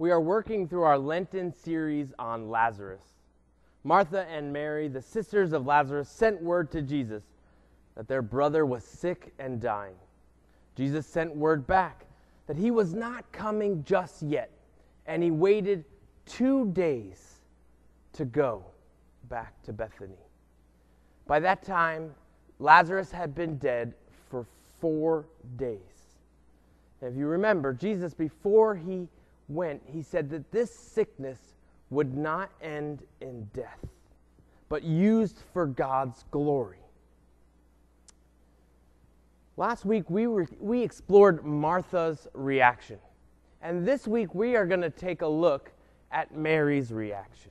We 0.00 0.10
are 0.12 0.20
working 0.22 0.66
through 0.66 0.84
our 0.84 0.96
Lenten 0.96 1.52
series 1.52 2.14
on 2.18 2.48
Lazarus. 2.48 3.02
Martha 3.84 4.26
and 4.30 4.50
Mary, 4.50 4.88
the 4.88 5.02
sisters 5.02 5.52
of 5.52 5.66
Lazarus, 5.66 6.08
sent 6.08 6.42
word 6.42 6.70
to 6.70 6.80
Jesus 6.80 7.22
that 7.96 8.08
their 8.08 8.22
brother 8.22 8.64
was 8.64 8.82
sick 8.82 9.34
and 9.38 9.60
dying. 9.60 9.96
Jesus 10.74 11.06
sent 11.06 11.36
word 11.36 11.66
back 11.66 12.06
that 12.46 12.56
he 12.56 12.70
was 12.70 12.94
not 12.94 13.30
coming 13.30 13.84
just 13.84 14.22
yet, 14.22 14.50
and 15.04 15.22
he 15.22 15.30
waited 15.30 15.84
two 16.24 16.70
days 16.72 17.40
to 18.14 18.24
go 18.24 18.64
back 19.28 19.62
to 19.64 19.72
Bethany. 19.74 20.24
By 21.26 21.40
that 21.40 21.62
time, 21.62 22.14
Lazarus 22.58 23.12
had 23.12 23.34
been 23.34 23.58
dead 23.58 23.92
for 24.30 24.46
four 24.80 25.26
days. 25.58 25.78
If 27.02 27.14
you 27.14 27.26
remember, 27.26 27.74
Jesus, 27.74 28.14
before 28.14 28.74
he 28.74 29.06
went, 29.50 29.82
he 29.86 30.02
said 30.02 30.30
that 30.30 30.50
this 30.50 30.72
sickness 30.72 31.38
would 31.90 32.16
not 32.16 32.50
end 32.62 33.02
in 33.20 33.44
death, 33.52 33.84
but 34.68 34.82
used 34.82 35.42
for 35.52 35.66
God's 35.66 36.24
glory. 36.30 36.78
Last 39.56 39.84
week, 39.84 40.08
we, 40.08 40.26
were, 40.26 40.46
we 40.58 40.82
explored 40.82 41.44
Martha's 41.44 42.26
reaction. 42.32 42.98
And 43.60 43.86
this 43.86 44.06
week, 44.06 44.34
we 44.34 44.56
are 44.56 44.64
going 44.64 44.80
to 44.80 44.90
take 44.90 45.20
a 45.20 45.26
look 45.26 45.70
at 46.10 46.34
Mary's 46.34 46.92
reaction. 46.92 47.50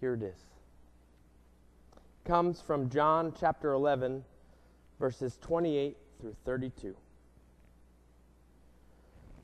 Here 0.00 0.14
it 0.14 0.22
is. 0.22 0.38
Comes 2.24 2.60
from 2.60 2.90
John 2.90 3.32
chapter 3.40 3.72
11, 3.72 4.22
verses 5.00 5.38
28 5.40 5.96
through 6.20 6.36
32. 6.44 6.94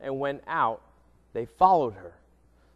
and 0.00 0.18
went 0.18 0.42
out, 0.46 0.82
they 1.32 1.44
followed 1.44 1.94
her, 1.94 2.14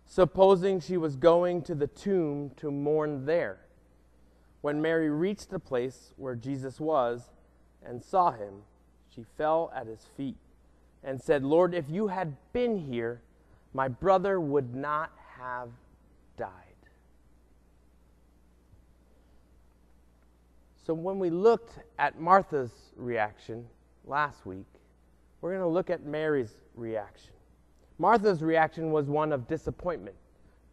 supposing 0.05 0.81
she 0.81 0.97
was 0.97 1.17
going 1.17 1.63
to 1.63 1.75
the 1.75 1.87
tomb 1.87 2.51
to 2.57 2.71
mourn 2.71 3.27
there. 3.27 3.61
When 4.61 4.83
Mary 4.83 5.11
reached 5.11 5.51
the 5.51 5.59
place 5.59 6.13
where 6.17 6.35
Jesus 6.35 6.81
was 6.81 7.31
and 7.85 8.03
saw 8.03 8.33
him, 8.33 8.63
she 9.15 9.25
fell 9.37 9.73
at 9.75 9.87
his 9.87 10.07
feet 10.17 10.37
and 11.05 11.21
said, 11.21 11.45
Lord, 11.45 11.75
if 11.75 11.89
you 11.89 12.09
had 12.09 12.37
been 12.53 12.77
here, 12.77 13.23
my 13.73 13.89
brother 13.89 14.41
would 14.41 14.75
not 14.75 15.13
have 15.39 15.71
died. 16.37 16.51
So, 20.85 20.95
when 20.95 21.19
we 21.19 21.29
looked 21.31 21.79
at 21.99 22.19
Martha's 22.19 22.73
reaction 22.97 23.67
last 24.07 24.47
week, 24.47 24.65
we're 25.41 25.51
going 25.51 25.63
to 25.63 25.69
look 25.69 25.91
at 25.91 26.05
Mary's 26.05 26.55
reaction. 26.75 27.33
Martha's 27.99 28.43
reaction 28.43 28.91
was 28.91 29.07
one 29.07 29.33
of 29.33 29.49
disappointment, 29.49 30.17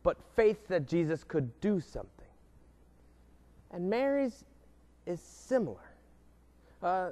but 0.03 0.17
faith 0.35 0.67
that 0.67 0.87
Jesus 0.87 1.23
could 1.23 1.59
do 1.61 1.79
something. 1.79 2.09
And 3.71 3.89
Mary's 3.89 4.45
is 5.05 5.21
similar. 5.21 5.91
Uh, 6.81 7.09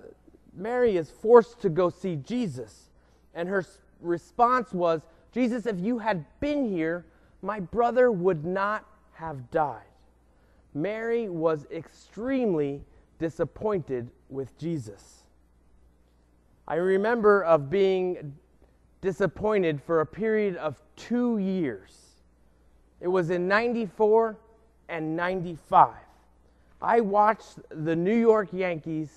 Mary 0.56 0.98
is 0.98 1.10
forced 1.10 1.60
to 1.62 1.70
go 1.70 1.90
see 1.90 2.16
Jesus, 2.16 2.90
and 3.34 3.50
her 3.50 3.66
response 4.02 4.72
was, 4.72 5.02
Jesus, 5.32 5.66
if 5.66 5.80
you 5.80 5.98
had 5.98 6.26
been 6.40 6.70
here, 6.70 7.06
my 7.42 7.60
brother 7.60 8.12
would 8.12 8.46
not 8.46 8.86
have 9.14 9.50
died. 9.50 9.82
Mary 10.76 11.28
was 11.30 11.66
extremely 11.72 12.84
disappointed 13.20 14.10
with 14.30 14.56
Jesus. 14.58 15.23
I 16.74 16.78
remember 16.78 17.44
of 17.44 17.70
being 17.70 18.34
disappointed 19.00 19.80
for 19.80 20.02
a 20.02 20.06
period 20.08 20.56
of 20.56 20.82
two 20.96 21.38
years. 21.38 21.92
It 23.00 23.08
was 23.08 23.30
in 23.30 23.48
94 23.48 24.36
and 24.90 25.16
95. 25.16 25.94
I 26.82 27.00
watched 27.00 27.60
the 27.70 27.96
New 27.96 28.20
York 28.20 28.48
Yankees 28.52 29.12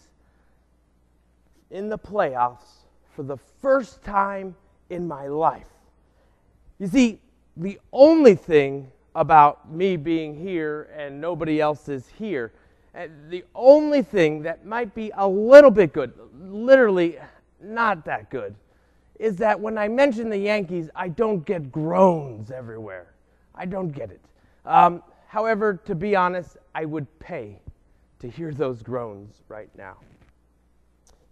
in 1.70 1.88
the 1.88 1.96
playoffs 1.96 2.84
for 3.14 3.22
the 3.22 3.38
first 3.62 4.04
time 4.04 4.54
in 4.90 5.08
my 5.08 5.26
life. 5.26 5.70
You 6.78 6.88
see, 6.88 7.20
the 7.56 7.80
only 7.90 8.34
thing 8.34 8.92
about 9.14 9.72
me 9.72 9.96
being 9.96 10.34
here 10.34 10.90
and 10.94 11.22
nobody 11.22 11.58
else 11.62 11.88
is 11.88 12.06
here, 12.18 12.52
the 13.30 13.46
only 13.54 14.02
thing 14.02 14.42
that 14.42 14.66
might 14.66 14.94
be 14.94 15.10
a 15.16 15.26
little 15.26 15.70
bit 15.70 15.94
good, 15.94 16.12
literally 16.38 17.16
not 17.60 18.04
that 18.04 18.30
good, 18.30 18.54
is 19.18 19.36
that 19.36 19.58
when 19.58 19.78
I 19.78 19.88
mention 19.88 20.28
the 20.28 20.38
Yankees, 20.38 20.90
I 20.94 21.08
don't 21.08 21.44
get 21.44 21.72
groans 21.72 22.50
everywhere. 22.50 23.14
I 23.54 23.64
don't 23.66 23.88
get 23.88 24.10
it. 24.10 24.20
Um, 24.64 25.02
however, 25.28 25.74
to 25.86 25.94
be 25.94 26.14
honest, 26.14 26.56
I 26.74 26.84
would 26.84 27.06
pay 27.18 27.58
to 28.18 28.28
hear 28.28 28.52
those 28.52 28.82
groans 28.82 29.42
right 29.48 29.70
now. 29.76 29.96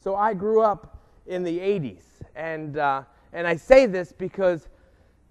So 0.02 0.16
I 0.16 0.34
grew 0.34 0.60
up 0.60 0.98
in 1.26 1.42
the 1.42 1.58
80s, 1.58 2.02
and, 2.36 2.76
uh, 2.76 3.02
and 3.32 3.46
I 3.46 3.56
say 3.56 3.86
this 3.86 4.12
because 4.12 4.68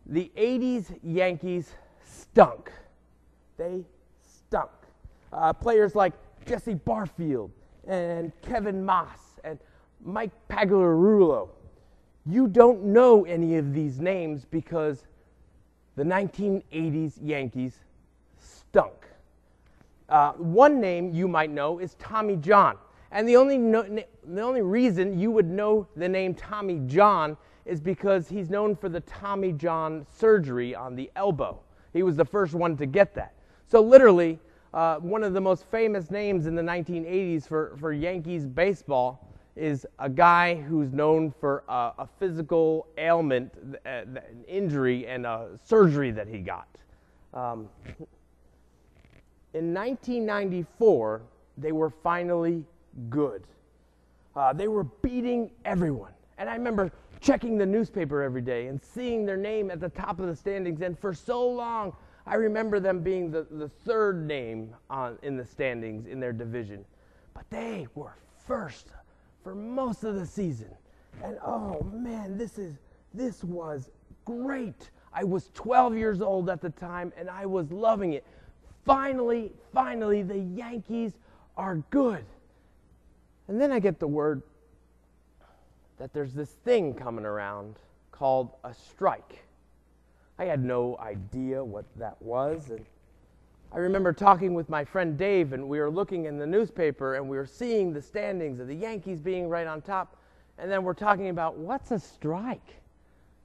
the 0.05 0.31
80s 0.35 0.97
Yankees 1.03 1.73
stunk. 2.03 2.71
They 3.57 3.85
stunk. 4.21 4.71
Uh, 5.31 5.53
players 5.53 5.95
like 5.95 6.13
Jesse 6.45 6.73
Barfield 6.73 7.51
and 7.87 8.31
Kevin 8.41 8.83
Maas 8.83 9.19
and 9.43 9.59
Mike 10.03 10.31
Pagliarulo. 10.49 11.49
You 12.25 12.47
don't 12.47 12.83
know 12.83 13.25
any 13.25 13.57
of 13.57 13.73
these 13.73 13.99
names 13.99 14.45
because 14.45 15.05
the 15.95 16.03
1980s 16.03 17.13
Yankees 17.21 17.79
stunk. 18.39 18.93
Uh, 20.09 20.33
one 20.33 20.79
name 20.79 21.11
you 21.13 21.27
might 21.27 21.49
know 21.49 21.79
is 21.79 21.95
Tommy 21.95 22.35
John. 22.37 22.77
And 23.11 23.27
the 23.27 23.35
only, 23.35 23.57
no, 23.57 23.83
the 23.83 24.41
only 24.41 24.61
reason 24.61 25.19
you 25.19 25.31
would 25.31 25.49
know 25.49 25.87
the 25.95 26.09
name 26.09 26.33
Tommy 26.33 26.81
John 26.87 27.37
is 27.65 27.79
because 27.79 28.27
he's 28.27 28.49
known 28.49 28.75
for 28.75 28.89
the 28.89 28.99
Tommy 29.01 29.53
John 29.53 30.05
surgery 30.17 30.75
on 30.75 30.95
the 30.95 31.11
elbow. 31.15 31.59
He 31.93 32.03
was 32.03 32.17
the 32.17 32.25
first 32.25 32.53
one 32.53 32.75
to 32.77 32.85
get 32.85 33.13
that. 33.15 33.35
So, 33.67 33.81
literally, 33.81 34.39
uh, 34.73 34.97
one 34.97 35.23
of 35.23 35.33
the 35.33 35.41
most 35.41 35.65
famous 35.65 36.11
names 36.11 36.47
in 36.47 36.55
the 36.55 36.61
1980s 36.61 37.47
for, 37.47 37.75
for 37.79 37.93
Yankees 37.93 38.47
baseball 38.47 39.32
is 39.55 39.85
a 39.99 40.09
guy 40.09 40.55
who's 40.55 40.91
known 40.91 41.33
for 41.39 41.63
a, 41.67 41.91
a 41.99 42.09
physical 42.19 42.87
ailment, 42.97 43.51
uh, 43.85 43.89
an 43.89 44.19
injury, 44.47 45.05
and 45.07 45.25
a 45.25 45.49
surgery 45.63 46.11
that 46.11 46.27
he 46.27 46.39
got. 46.39 46.67
Um, 47.33 47.69
in 49.53 49.73
1994, 49.73 51.21
they 51.57 51.71
were 51.71 51.89
finally 51.89 52.63
good. 53.09 53.43
Uh, 54.35 54.53
they 54.53 54.67
were 54.67 54.83
beating 54.83 55.51
everyone. 55.65 56.13
And 56.39 56.49
I 56.49 56.55
remember 56.55 56.91
checking 57.21 57.57
the 57.57 57.65
newspaper 57.65 58.23
every 58.23 58.41
day 58.41 58.67
and 58.67 58.81
seeing 58.81 59.25
their 59.25 59.37
name 59.37 59.69
at 59.69 59.79
the 59.79 59.89
top 59.89 60.19
of 60.19 60.25
the 60.27 60.35
standings. 60.35 60.81
And 60.81 60.97
for 60.97 61.13
so 61.13 61.47
long, 61.47 61.93
I 62.25 62.35
remember 62.35 62.79
them 62.79 63.01
being 63.01 63.29
the, 63.29 63.45
the 63.51 63.69
third 63.69 64.25
name 64.25 64.75
on, 64.89 65.19
in 65.21 65.37
the 65.37 65.45
standings 65.45 66.07
in 66.07 66.19
their 66.19 66.33
division. 66.33 66.83
But 67.33 67.49
they 67.49 67.87
were 67.93 68.15
first 68.47 68.87
for 69.43 69.55
most 69.55 70.03
of 70.03 70.15
the 70.15 70.25
season. 70.25 70.69
And 71.23 71.37
oh 71.45 71.81
man, 71.93 72.37
this 72.37 72.57
is 72.57 72.75
this 73.13 73.43
was 73.43 73.89
great. 74.25 74.89
I 75.13 75.23
was 75.23 75.51
12 75.53 75.95
years 75.95 76.21
old 76.21 76.49
at 76.49 76.61
the 76.61 76.71
time 76.71 77.13
and 77.17 77.29
I 77.29 77.45
was 77.45 77.71
loving 77.71 78.13
it. 78.13 78.25
Finally, 78.85 79.51
finally 79.73 80.23
the 80.23 80.39
Yankees 80.39 81.13
are 81.55 81.75
good. 81.91 82.25
And 83.47 83.59
then 83.61 83.71
I 83.71 83.79
get 83.79 83.99
the 83.99 84.07
word 84.07 84.41
that 85.97 86.13
there's 86.13 86.33
this 86.33 86.49
thing 86.49 86.93
coming 86.93 87.25
around 87.25 87.75
called 88.11 88.51
a 88.63 88.73
strike. 88.73 89.43
I 90.39 90.45
had 90.45 90.63
no 90.63 90.97
idea 90.97 91.63
what 91.63 91.85
that 91.97 92.19
was. 92.21 92.71
And 92.71 92.85
I 93.73 93.79
remember 93.79 94.13
talking 94.13 94.53
with 94.53 94.69
my 94.69 94.85
friend 94.85 95.17
Dave, 95.17 95.51
and 95.53 95.67
we 95.67 95.79
were 95.79 95.89
looking 95.89 96.25
in 96.25 96.37
the 96.37 96.45
newspaper 96.45 97.15
and 97.15 97.27
we 97.27 97.37
were 97.37 97.47
seeing 97.47 97.91
the 97.91 98.01
standings 98.03 98.59
of 98.59 98.67
the 98.67 98.75
Yankees 98.75 99.19
being 99.19 99.49
right 99.49 99.65
on 99.65 99.81
top. 99.81 100.15
And 100.59 100.69
then 100.69 100.83
we're 100.83 100.93
talking 100.93 101.29
about 101.29 101.57
what's 101.57 101.89
a 101.89 101.97
strike? 101.97 102.81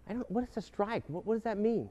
I 0.06 0.12
don't, 0.12 0.30
what 0.30 0.44
is 0.44 0.54
a 0.58 0.60
strike? 0.60 1.02
What, 1.06 1.24
what 1.24 1.34
does 1.34 1.44
that 1.44 1.56
mean? 1.56 1.88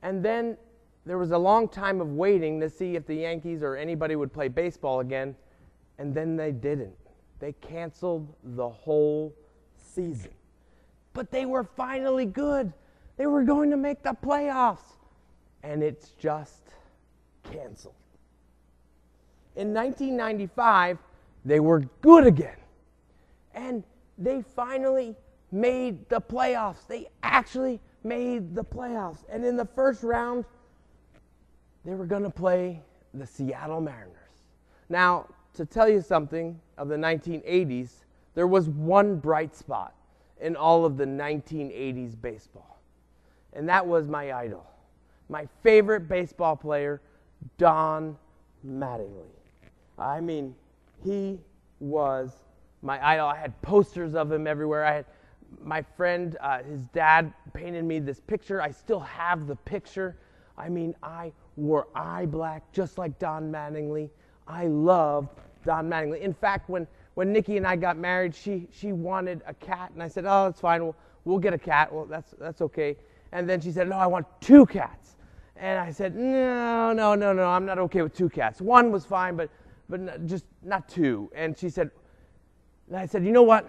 And 0.00 0.24
then 0.24 0.56
there 1.04 1.18
was 1.18 1.32
a 1.32 1.38
long 1.38 1.68
time 1.68 2.00
of 2.00 2.08
waiting 2.12 2.58
to 2.60 2.70
see 2.70 2.96
if 2.96 3.06
the 3.06 3.16
Yankees 3.16 3.62
or 3.62 3.76
anybody 3.76 4.16
would 4.16 4.32
play 4.32 4.48
baseball 4.48 5.00
again, 5.00 5.36
and 5.98 6.14
then 6.14 6.36
they 6.36 6.52
didn't. 6.52 6.96
They 7.38 7.52
canceled 7.52 8.34
the 8.42 8.68
whole 8.68 9.34
season. 9.76 10.30
But 11.12 11.30
they 11.30 11.44
were 11.44 11.64
finally 11.64 12.24
good. 12.24 12.72
They 13.18 13.26
were 13.26 13.44
going 13.44 13.70
to 13.70 13.76
make 13.76 14.02
the 14.02 14.16
playoffs. 14.22 14.96
And 15.62 15.82
it's 15.82 16.10
just 16.10 16.62
canceled. 17.52 17.94
In 19.56 19.74
1995, 19.74 20.98
they 21.44 21.60
were 21.60 21.80
good 22.00 22.26
again. 22.26 22.56
And 23.54 23.82
they 24.16 24.42
finally 24.42 25.16
made 25.50 26.08
the 26.08 26.20
playoffs. 26.20 26.86
They 26.86 27.08
actually 27.22 27.80
made 28.04 28.54
the 28.54 28.64
playoffs. 28.64 29.24
And 29.30 29.44
in 29.44 29.56
the 29.56 29.64
first 29.64 30.02
round, 30.02 30.44
they 31.84 31.94
were 31.94 32.06
going 32.06 32.22
to 32.22 32.30
play 32.30 32.82
the 33.14 33.26
Seattle 33.26 33.80
Mariners. 33.80 34.14
Now, 34.88 35.26
to 35.54 35.64
tell 35.64 35.88
you 35.88 36.00
something 36.00 36.60
of 36.76 36.88
the 36.88 36.96
1980s, 36.96 37.90
there 38.34 38.46
was 38.46 38.68
one 38.68 39.16
bright 39.16 39.56
spot 39.56 39.94
in 40.40 40.54
all 40.54 40.84
of 40.84 40.96
the 40.96 41.04
1980s 41.04 42.20
baseball, 42.20 42.80
and 43.52 43.68
that 43.68 43.84
was 43.84 44.06
my 44.06 44.32
idol, 44.32 44.64
my 45.28 45.48
favorite 45.62 46.08
baseball 46.08 46.54
player, 46.54 47.00
Don 47.56 48.16
Mattingly. 48.66 49.26
I 49.98 50.20
mean, 50.20 50.54
he 51.04 51.38
was 51.80 52.32
my 52.82 53.04
idol. 53.04 53.26
I 53.26 53.36
had 53.36 53.60
posters 53.62 54.14
of 54.14 54.30
him 54.30 54.46
everywhere. 54.46 54.84
I 54.84 54.94
had 54.94 55.06
my 55.62 55.82
friend, 55.82 56.36
uh, 56.40 56.62
his 56.62 56.82
dad 56.92 57.32
painted 57.52 57.84
me 57.84 57.98
this 57.98 58.20
picture. 58.20 58.60
I 58.60 58.70
still 58.70 59.00
have 59.00 59.46
the 59.46 59.56
picture. 59.56 60.16
I 60.56 60.68
mean, 60.68 60.94
I 61.02 61.32
wore 61.56 61.88
eye 61.94 62.26
black 62.26 62.70
just 62.72 62.98
like 62.98 63.18
Don 63.18 63.50
Mattingly. 63.50 64.10
I 64.46 64.66
loved 64.66 65.28
Don 65.64 65.88
Mattingly. 65.88 66.20
In 66.20 66.34
fact, 66.34 66.68
when, 66.68 66.86
when 67.14 67.32
Nikki 67.32 67.56
and 67.56 67.66
I 67.66 67.76
got 67.76 67.96
married, 67.96 68.34
she, 68.34 68.68
she 68.70 68.92
wanted 68.92 69.42
a 69.46 69.54
cat, 69.54 69.90
and 69.92 70.02
I 70.02 70.08
said, 70.08 70.24
Oh, 70.26 70.44
that's 70.44 70.60
fine. 70.60 70.82
We'll, 70.82 70.96
we'll 71.24 71.38
get 71.38 71.52
a 71.52 71.58
cat. 71.58 71.92
Well, 71.92 72.04
that's, 72.04 72.34
that's 72.38 72.60
okay. 72.62 72.96
And 73.32 73.48
then 73.48 73.60
she 73.60 73.72
said, 73.72 73.88
No, 73.88 73.96
I 73.96 74.06
want 74.06 74.26
two 74.40 74.66
cats. 74.66 75.16
And 75.58 75.78
I 75.78 75.90
said, 75.90 76.14
No, 76.14 76.92
no, 76.92 77.14
no, 77.14 77.32
no, 77.32 77.44
I'm 77.44 77.66
not 77.66 77.78
okay 77.78 78.02
with 78.02 78.16
two 78.16 78.28
cats. 78.28 78.60
One 78.60 78.92
was 78.92 79.04
fine, 79.04 79.36
but, 79.36 79.50
but 79.88 80.26
just 80.26 80.44
not 80.62 80.88
two. 80.88 81.30
And 81.34 81.58
she 81.58 81.68
said, 81.68 81.90
and 82.86 82.96
I 82.96 83.06
said, 83.06 83.24
You 83.24 83.32
know 83.32 83.42
what? 83.42 83.68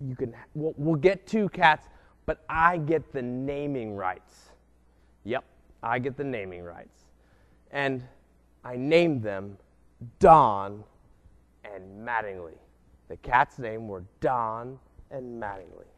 You 0.00 0.14
can, 0.14 0.34
we'll, 0.54 0.74
we'll 0.76 0.94
get 0.94 1.26
two 1.26 1.48
cats, 1.48 1.88
but 2.24 2.44
I 2.48 2.78
get 2.78 3.12
the 3.12 3.20
naming 3.20 3.96
rights. 3.96 4.50
Yep, 5.24 5.44
I 5.82 5.98
get 5.98 6.16
the 6.16 6.24
naming 6.24 6.62
rights. 6.62 7.04
And 7.72 8.02
I 8.64 8.76
named 8.76 9.22
them 9.22 9.58
Don 10.18 10.84
and 11.64 12.06
Mattingly. 12.06 12.56
The 13.08 13.16
cat's 13.18 13.58
name 13.58 13.88
were 13.88 14.04
Don 14.20 14.78
and 15.10 15.42
Mattingly. 15.42 15.88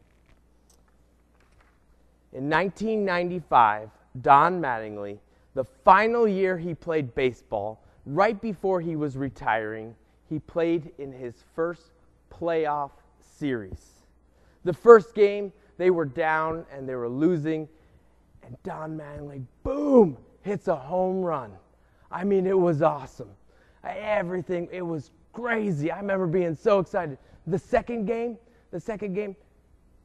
In 2.33 2.49
1995, 2.49 3.89
Don 4.21 4.61
Mattingly, 4.61 5.19
the 5.53 5.65
final 5.83 6.27
year 6.27 6.57
he 6.57 6.73
played 6.73 7.15
baseball, 7.15 7.83
right 8.05 8.39
before 8.39 8.81
he 8.81 8.95
was 8.95 9.17
retiring, 9.17 9.95
he 10.29 10.39
played 10.39 10.91
in 10.97 11.11
his 11.11 11.43
first 11.55 11.91
playoff 12.31 12.91
series. 13.19 14.05
The 14.63 14.73
first 14.73 15.13
game, 15.13 15.51
they 15.77 15.89
were 15.89 16.05
down 16.05 16.65
and 16.71 16.87
they 16.87 16.95
were 16.95 17.09
losing, 17.09 17.67
and 18.43 18.55
Don 18.63 18.97
Mattingly, 18.97 19.43
boom, 19.63 20.17
hits 20.41 20.67
a 20.67 20.75
home 20.75 21.21
run. 21.21 21.51
I 22.11 22.23
mean, 22.23 22.45
it 22.45 22.57
was 22.57 22.81
awesome. 22.81 23.29
Everything, 23.83 24.69
it 24.71 24.81
was 24.81 25.11
crazy. 25.33 25.91
I 25.91 25.97
remember 25.97 26.27
being 26.27 26.55
so 26.55 26.79
excited. 26.79 27.17
The 27.47 27.59
second 27.59 28.05
game, 28.05 28.37
the 28.71 28.79
second 28.79 29.13
game, 29.13 29.35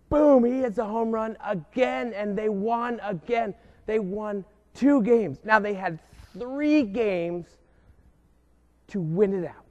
boom, 0.09 0.45
he 0.45 0.61
hits 0.61 0.79
a 0.79 0.85
home 0.85 1.11
run 1.11 1.37
again, 1.45 2.13
and 2.15 2.37
they 2.37 2.49
won 2.49 3.01
again. 3.03 3.55
They 3.89 3.99
won 3.99 4.45
two 4.75 5.03
games. 5.03 5.39
Now 5.45 5.59
they 5.59 5.73
had 5.73 5.99
three 6.39 6.83
games 6.83 7.47
to 8.89 9.01
win 9.01 9.33
it 9.33 9.47
out. 9.47 9.65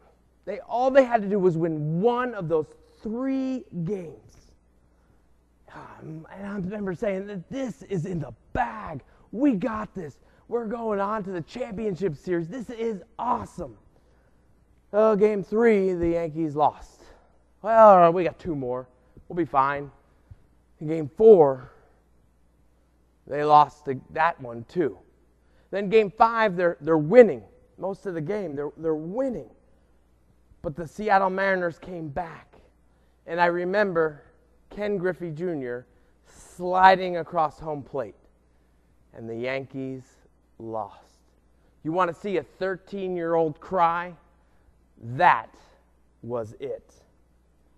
They 0.46 0.60
all 0.62 0.90
they 0.90 1.04
had 1.04 1.22
to 1.22 1.30
do 1.30 1.38
was 1.38 1.56
win 1.56 2.02
one 2.02 2.34
of 2.34 2.50
those 2.50 2.66
three 3.04 3.64
games. 3.84 4.52
Um, 5.72 6.26
and 6.34 6.48
I 6.48 6.56
remember 6.56 6.96
saying 6.96 7.28
that 7.28 7.48
this 7.52 7.84
is 7.84 8.08
in 8.08 8.20
the 8.20 8.34
bag. 8.54 9.02
We 9.32 9.54
got 9.54 9.94
this. 9.94 10.18
We're 10.48 10.66
going 10.66 11.00
on 11.00 11.24
to 11.26 11.30
the 11.30 11.42
championship 11.42 12.16
series. 12.16 12.48
This 12.48 12.72
is 12.72 13.04
awesome. 13.20 13.78
Oh, 14.94 15.16
game 15.16 15.44
three, 15.44 15.94
the 15.94 16.10
Yankees 16.10 16.56
lost. 16.56 17.02
Well, 17.62 18.12
we 18.12 18.24
got 18.24 18.40
two 18.40 18.56
more. 18.56 18.88
We'll 19.28 19.38
be 19.38 19.46
fine. 19.46 19.92
In 20.80 20.88
game 20.88 21.12
four, 21.18 21.72
they 23.28 23.44
lost 23.44 23.86
the, 23.86 24.00
that 24.12 24.40
one 24.42 24.66
too. 24.70 24.98
Then 25.72 25.90
game 25.90 26.12
five, 26.12 26.56
they're, 26.56 26.78
they're 26.80 26.98
winning 26.98 27.44
most 27.78 28.06
of 28.06 28.14
the 28.14 28.22
game. 28.22 28.56
They're, 28.56 28.72
they're 28.78 28.96
winning. 28.96 29.50
But 30.62 30.76
the 30.76 30.88
Seattle 30.88 31.30
Mariners 31.30 31.78
came 31.80 32.10
back. 32.10 32.56
And 33.26 33.40
I 33.40 33.48
remember 33.48 34.24
Ken 34.70 34.98
Griffey 34.98 35.32
Jr. 35.32 35.80
sliding 36.26 37.18
across 37.18 37.60
home 37.60 37.84
plate. 37.84 38.16
And 39.14 39.30
the 39.30 39.36
Yankees 39.36 40.04
lost. 40.60 41.04
You 41.84 41.92
want 41.92 42.14
to 42.14 42.20
see 42.20 42.38
a 42.38 42.44
13 42.44 43.16
year 43.16 43.36
old 43.36 43.60
cry? 43.60 44.14
That 45.16 45.54
was 46.22 46.56
it. 46.60 46.94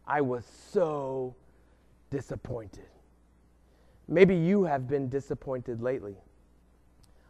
I 0.08 0.22
was 0.22 0.46
so 0.72 1.36
disappointed. 2.10 2.88
Maybe 4.10 4.36
you 4.36 4.64
have 4.64 4.88
been 4.88 5.08
disappointed 5.08 5.82
lately. 5.82 6.16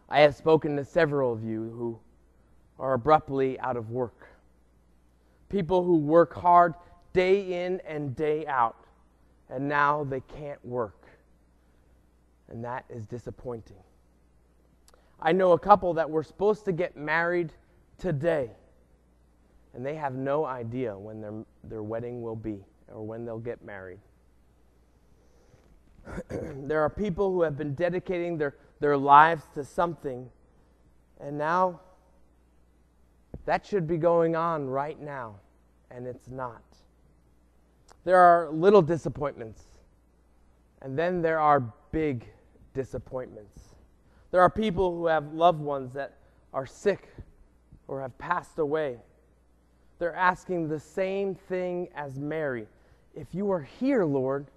I 0.08 0.22
have 0.22 0.36
spoken 0.36 0.76
to 0.78 0.86
several 0.86 1.34
of 1.34 1.44
you 1.44 1.70
who 1.76 2.00
are 2.80 2.94
abruptly 2.94 3.60
out 3.60 3.78
of 3.78 3.92
work. 3.92 4.30
People 5.50 5.84
who 5.84 5.98
work 5.98 6.34
hard 6.34 6.74
day 7.14 7.66
in 7.66 7.82
and 7.86 8.16
day 8.16 8.48
out, 8.48 8.86
and 9.50 9.68
now 9.68 10.04
they 10.06 10.22
can't 10.22 10.64
work. 10.66 11.06
And 12.48 12.64
that 12.64 12.86
is 12.90 13.06
disappointing. 13.06 13.78
I 15.22 15.34
know 15.34 15.52
a 15.52 15.60
couple 15.60 15.94
that 15.96 16.10
were 16.10 16.24
supposed 16.24 16.66
to 16.66 16.72
get 16.72 16.96
married 16.96 17.52
today 17.98 18.52
and 19.74 19.86
they 19.86 19.96
have 19.96 20.16
no 20.16 20.46
idea 20.46 20.98
when 20.98 21.22
their, 21.22 21.34
their 21.64 21.84
wedding 21.84 22.22
will 22.22 22.36
be 22.36 22.64
or 22.88 23.06
when 23.06 23.26
they'll 23.26 23.38
get 23.40 23.64
married. 23.64 24.00
there 26.30 26.82
are 26.82 26.90
people 26.90 27.32
who 27.32 27.42
have 27.42 27.58
been 27.58 27.74
dedicating 27.74 28.38
their, 28.38 28.56
their 28.80 28.98
lives 28.98 29.44
to 29.56 29.64
something, 29.64 30.30
and 31.20 31.38
now 31.38 31.80
that 33.46 33.66
should 33.66 33.88
be 33.88 33.98
going 33.98 34.36
on 34.36 34.68
right 34.68 35.00
now, 35.00 35.36
and 35.92 36.08
it's 36.08 36.30
not. 36.30 36.64
There 38.04 38.18
are 38.18 38.50
little 38.52 38.82
disappointments, 38.82 39.64
and 40.82 40.98
then 40.98 41.22
there 41.22 41.40
are 41.40 41.62
big 41.92 42.26
disappointments. 42.74 43.76
There 44.32 44.42
are 44.42 44.50
people 44.50 44.96
who 44.96 45.08
have 45.08 45.34
loved 45.34 45.60
ones 45.60 45.94
that 45.94 46.18
are 46.54 46.66
sick 46.66 47.10
or 47.88 48.02
have 48.02 48.18
passed 48.18 48.60
away 48.60 49.00
they're 50.00 50.16
asking 50.16 50.70
the 50.70 50.80
same 50.80 51.36
thing 51.36 51.90
as 51.94 52.18
Mary. 52.18 52.68
If 53.14 53.36
you 53.36 53.46
were 53.46 53.62
here, 53.62 54.06
Lord, 54.06 54.48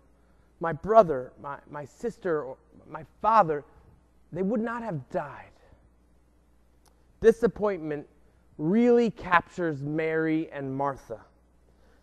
my 0.63 0.73
brother, 0.73 1.33
my, 1.43 1.59
my 1.69 1.85
sister, 1.85 2.45
or 2.45 2.57
my 2.89 3.05
father, 3.21 3.65
they 4.33 4.43
would 4.43 4.61
not 4.61 4.83
have 4.83 5.11
died. 5.11 5.51
Disappointment 7.21 8.07
really 8.59 9.11
captures 9.11 9.83
Mary 9.83 10.49
and 10.53 10.75
Martha. 10.75 11.21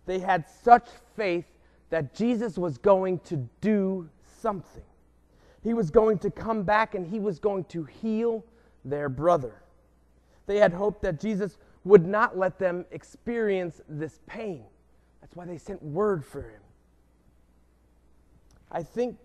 They 0.06 0.20
had 0.20 0.46
such 0.64 0.88
faith 1.16 1.46
that 1.90 2.14
Jesus 2.14 2.58
was 2.58 2.78
going 2.78 3.20
to 3.20 3.48
do 3.62 4.10
something. 4.42 4.84
He 5.64 5.74
was 5.74 5.90
going 5.90 6.18
to 6.20 6.30
come 6.30 6.64
back 6.64 6.96
and 6.96 7.08
he 7.08 7.20
was 7.20 7.40
going 7.40 7.64
to 7.66 7.86
heal 7.86 8.44
their 8.84 9.08
brother. 9.08 9.64
They 10.48 10.58
had 10.58 10.74
hoped 10.74 11.02
that 11.04 11.20
Jesus 11.22 11.58
would 11.86 12.06
not 12.06 12.38
let 12.38 12.60
them 12.60 12.86
experience 12.92 13.82
this 13.88 14.20
pain. 14.28 14.66
That's 15.22 15.36
why 15.36 15.46
they 15.46 15.58
sent 15.58 15.82
word 15.82 16.26
for 16.26 16.42
him. 16.42 16.62
I 18.72 18.84
think 18.84 19.18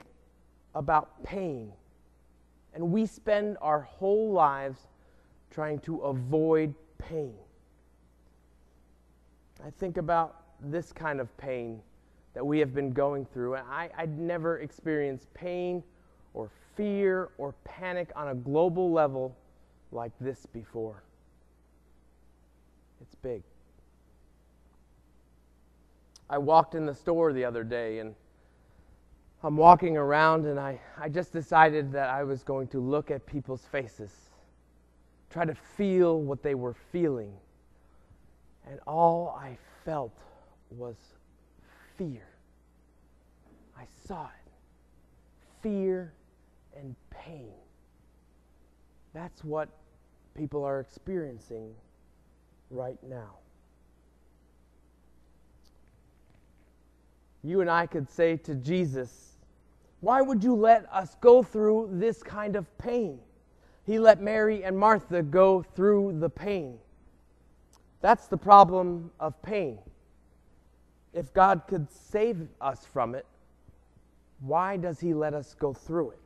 about 0.75 1.23
pain, 1.23 1.73
and 2.73 2.91
we 2.91 3.07
spend 3.07 3.57
our 3.61 3.83
whole 3.83 4.33
lives 4.33 4.89
trying 5.51 5.79
to 5.81 5.99
avoid 5.99 6.75
pain. 6.99 7.35
I 9.65 9.71
think 9.71 9.97
about 9.97 10.43
this 10.61 10.93
kind 10.93 11.21
of 11.21 11.35
pain 11.37 11.81
that 12.35 12.45
we 12.45 12.59
have 12.59 12.75
been 12.75 12.93
going 12.93 13.25
through. 13.25 13.55
And 13.55 13.67
I, 13.69 13.91
I'd 13.97 14.19
never 14.19 14.59
experienced 14.59 15.33
pain 15.35 15.83
or 16.35 16.51
fear 16.77 17.31
or 17.39 17.55
panic 17.65 18.11
on 18.17 18.29
a 18.29 18.35
global 18.35 18.93
level 18.93 19.37
like 19.93 20.13
this 20.21 20.45
before. 20.47 21.03
It's 23.01 23.15
big. 23.15 23.43
I 26.29 26.39
walked 26.39 26.75
in 26.75 26.87
the 26.87 26.95
store 26.95 27.33
the 27.33 27.45
other 27.45 27.63
day 27.63 28.01
and 28.01 28.15
I'm 29.45 29.59
walking 29.59 29.99
around 29.99 30.47
and 30.47 30.59
I, 30.59 30.81
I 30.99 31.11
just 31.11 31.31
decided 31.31 31.93
that 31.93 32.09
I 32.09 32.25
was 32.25 32.43
going 32.43 32.67
to 32.69 32.81
look 32.81 33.11
at 33.11 33.27
people's 33.27 33.67
faces, 33.67 34.11
try 35.31 35.45
to 35.45 35.55
feel 35.55 36.23
what 36.23 36.43
they 36.43 36.55
were 36.55 36.75
feeling. 36.91 37.35
And 38.67 38.81
all 38.87 39.39
I 39.39 39.59
felt 39.85 40.19
was 40.71 40.97
fear. 41.99 42.27
I 43.79 43.85
saw 44.07 44.25
it 44.25 44.45
fear 45.63 46.15
and 46.75 46.95
pain. 47.11 47.53
That's 49.13 49.45
what 49.45 49.69
people 50.35 50.65
are 50.65 50.81
experiencing 50.81 51.75
right 52.71 52.99
now. 53.07 53.35
You 57.43 57.61
and 57.61 57.69
I 57.69 57.87
could 57.87 58.11
say 58.11 58.39
to 58.39 58.55
Jesus, 58.55 59.34
Why 60.04 60.20
would 60.20 60.44
you 60.44 60.54
let 60.54 60.87
us 60.92 61.16
go 61.23 61.42
through 61.42 61.88
this 61.92 62.23
kind 62.23 62.56
of 62.56 62.66
pain? 62.76 63.20
He 63.87 63.99
let 63.99 64.20
Mary 64.20 64.62
and 64.62 64.78
Martha 64.78 65.23
go 65.23 65.62
through 65.62 66.18
the 66.20 66.28
pain. 66.28 66.76
That's 68.02 68.26
the 68.26 68.37
problem 68.37 69.11
of 69.18 69.40
pain. 69.40 69.78
If 71.14 71.32
God 71.32 71.62
could 71.66 71.90
save 71.90 72.49
us 72.61 72.84
from 72.84 73.14
it, 73.14 73.25
why 74.40 74.76
does 74.76 75.00
He 75.00 75.14
let 75.14 75.32
us 75.32 75.54
go 75.58 75.73
through 75.73 76.11
it? 76.11 76.20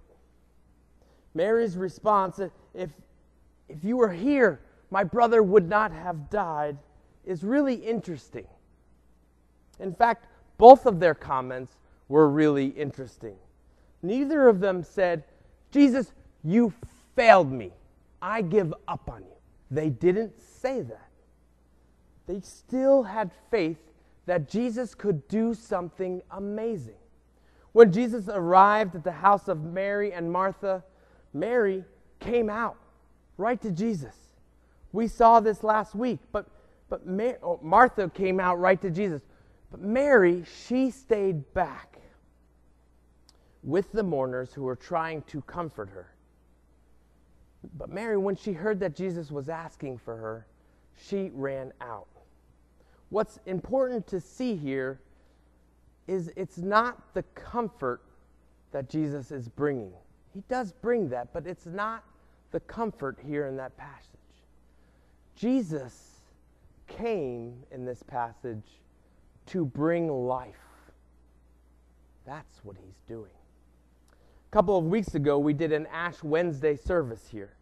Mary's 1.33 1.77
response, 1.77 2.41
if, 2.75 2.91
if 3.69 3.85
you 3.85 3.97
were 3.97 4.13
here, 4.13 4.61
my 4.91 5.05
brother 5.05 5.41
would 5.41 5.69
not 5.69 5.93
have 5.93 6.31
died, 6.31 6.77
is 7.25 7.45
really 7.45 7.75
interesting. 7.75 8.49
In 9.79 9.95
fact, 9.95 10.27
both 10.57 10.85
of 10.85 10.99
their 10.99 11.15
comments 11.15 11.77
were 12.09 12.29
really 12.29 12.67
interesting. 12.67 13.37
Neither 14.03 14.49
of 14.49 14.61
them 14.61 14.83
said, 14.83 15.25
Jesus, 15.71 16.13
you 16.45 16.73
failed 17.17 17.51
me. 17.51 17.73
I 18.23 18.43
give 18.43 18.73
up 18.87 19.11
on 19.11 19.23
you. 19.23 19.37
They 19.71 19.91
didn't 19.91 20.39
say 20.41 20.83
that. 20.83 21.11
They 22.27 22.41
still 22.41 23.03
had 23.03 23.31
faith 23.51 23.79
that 24.27 24.49
Jesus 24.49 24.95
could 24.95 25.27
do 25.29 25.55
something 25.55 26.23
amazing. 26.31 26.95
When 27.73 27.93
Jesus 27.93 28.29
arrived 28.29 28.95
at 28.95 29.05
the 29.05 29.13
house 29.13 29.49
of 29.49 29.63
Mary 29.63 30.13
and 30.13 30.31
Martha, 30.31 30.85
Mary 31.33 31.85
came 32.21 32.51
out 32.51 32.77
right 33.37 33.61
to 33.63 33.71
Jesus. 33.71 34.15
We 34.93 35.07
saw 35.07 35.41
this 35.41 35.63
last 35.63 35.95
week, 35.95 36.19
but, 36.33 36.47
but 36.89 37.07
Mar- 37.07 37.39
oh, 37.43 37.61
Martha 37.63 38.11
came 38.11 38.41
out 38.41 38.59
right 38.59 38.81
to 38.81 38.91
Jesus. 38.91 39.23
But 39.71 39.81
Mary, 39.81 40.45
she 40.67 40.91
stayed 40.91 41.53
back 41.55 41.98
with 43.69 43.93
the 43.93 44.03
mourners 44.03 44.55
who 44.55 44.63
were 44.63 44.75
trying 44.75 45.21
to 45.21 45.43
comfort 45.43 45.91
her. 45.91 46.07
But 47.77 47.91
Mary, 47.91 48.17
when 48.17 48.35
she 48.35 48.53
heard 48.53 48.81
that 48.81 48.97
Jesus 48.97 49.31
was 49.31 49.51
asking 49.51 49.99
for 49.99 50.17
her, 50.17 50.47
she 50.97 51.31
ran 51.35 51.75
out. 51.83 52.09
What's 53.11 53.39
important 53.45 54.07
to 54.07 54.21
see 54.21 54.57
here 54.57 55.01
is 56.07 56.33
it's 56.35 56.57
not 56.57 57.13
the 57.13 57.23
comfort 57.35 58.01
that 58.73 58.89
Jesus 58.89 59.31
is 59.31 59.51
bringing. 59.51 59.93
He 60.33 60.43
does 60.49 60.73
bring 60.73 61.11
that, 61.11 61.35
but 61.35 61.47
it's 61.47 61.67
not 61.67 62.05
the 62.53 62.61
comfort 62.61 63.19
here 63.23 63.49
in 63.49 63.57
that 63.59 63.77
passage. 63.77 64.09
Jesus 65.37 66.21
came 66.87 67.53
in 67.71 67.85
this 67.85 68.03
passage 68.03 68.81
to 69.49 69.67
bring 69.67 70.09
life. 70.09 70.55
That's 72.25 72.65
what 72.65 72.77
he's 72.83 73.03
doing. 73.07 73.31
A 74.49 74.51
couple 74.51 74.79
of 74.79 74.87
weeks 74.87 75.15
ago, 75.15 75.39
we 75.39 75.53
did 75.53 75.73
an 75.73 75.87
Ash 75.93 76.23
Wednesday 76.23 76.75
service 76.75 77.29
here. 77.31 77.53